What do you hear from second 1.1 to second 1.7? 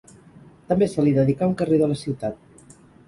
dedicà un